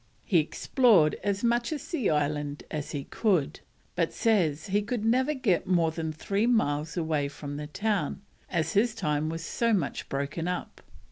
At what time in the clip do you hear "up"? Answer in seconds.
10.47-10.81